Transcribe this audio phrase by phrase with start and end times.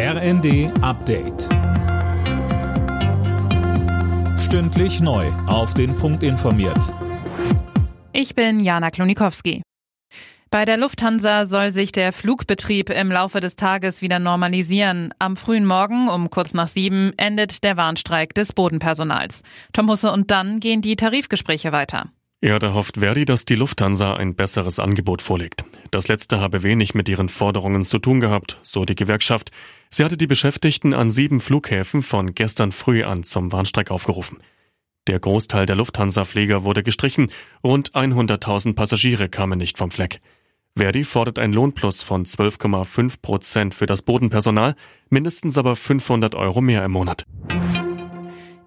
[0.00, 1.48] RND Update.
[4.38, 5.26] Stündlich neu.
[5.48, 6.94] Auf den Punkt informiert.
[8.12, 9.60] Ich bin Jana Klonikowski.
[10.52, 15.12] Bei der Lufthansa soll sich der Flugbetrieb im Laufe des Tages wieder normalisieren.
[15.18, 19.42] Am frühen Morgen um kurz nach sieben endet der Warnstreik des Bodenpersonals.
[19.72, 22.12] Tom Husse und dann gehen die Tarifgespräche weiter.
[22.40, 25.64] Ja, da hofft Verdi, dass die Lufthansa ein besseres Angebot vorlegt.
[25.90, 29.50] Das letzte habe wenig mit ihren Forderungen zu tun gehabt, so die Gewerkschaft.
[29.90, 34.38] Sie hatte die Beschäftigten an sieben Flughäfen von gestern früh an zum Warnstreik aufgerufen.
[35.06, 37.30] Der Großteil der Lufthansa-Flieger wurde gestrichen,
[37.64, 40.20] rund 100.000 Passagiere kamen nicht vom Fleck.
[40.76, 44.74] Verdi fordert ein Lohnplus von 12,5 Prozent für das Bodenpersonal,
[45.08, 47.26] mindestens aber 500 Euro mehr im Monat.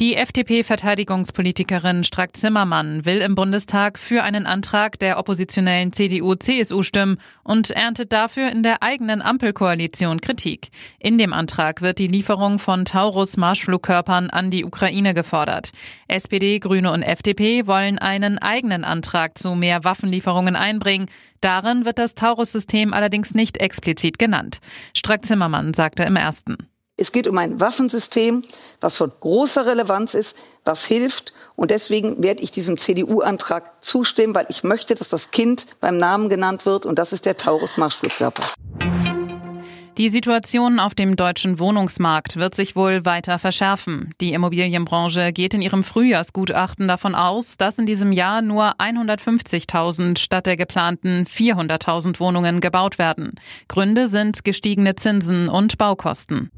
[0.00, 8.12] Die FDP-Verteidigungspolitikerin Strack-Zimmermann will im Bundestag für einen Antrag der oppositionellen CDU-CSU stimmen und erntet
[8.12, 10.68] dafür in der eigenen Ampelkoalition Kritik.
[11.00, 15.72] In dem Antrag wird die Lieferung von Taurus-Marschflugkörpern an die Ukraine gefordert.
[16.06, 21.10] SPD, Grüne und FDP wollen einen eigenen Antrag zu mehr Waffenlieferungen einbringen.
[21.40, 24.60] Darin wird das Taurus-System allerdings nicht explizit genannt.
[24.94, 26.68] Strack-Zimmermann sagte im ersten.
[27.00, 28.42] Es geht um ein Waffensystem,
[28.80, 31.32] was von großer Relevanz ist, was hilft.
[31.54, 36.28] Und deswegen werde ich diesem CDU-Antrag zustimmen, weil ich möchte, dass das Kind beim Namen
[36.28, 36.86] genannt wird.
[36.86, 38.42] Und das ist der Taurus-Marschflugkörper.
[39.96, 44.12] Die Situation auf dem deutschen Wohnungsmarkt wird sich wohl weiter verschärfen.
[44.20, 50.46] Die Immobilienbranche geht in ihrem Frühjahrsgutachten davon aus, dass in diesem Jahr nur 150.000 statt
[50.46, 53.34] der geplanten 400.000 Wohnungen gebaut werden.
[53.68, 56.50] Gründe sind gestiegene Zinsen und Baukosten.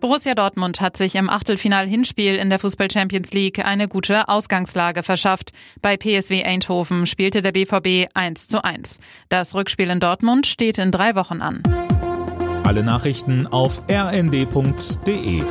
[0.00, 5.52] Borussia Dortmund hat sich im Achtelfinal-Hinspiel in der Fußball Champions League eine gute Ausgangslage verschafft.
[5.82, 9.00] Bei PSW Eindhoven spielte der BVB 1 zu 1.
[9.28, 11.62] Das Rückspiel in Dortmund steht in drei Wochen an.
[12.62, 15.42] Alle Nachrichten auf rnd.de